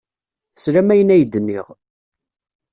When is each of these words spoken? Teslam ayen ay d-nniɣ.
Teslam 0.53 0.89
ayen 0.93 1.13
ay 1.15 1.23
d-nniɣ. 1.23 1.67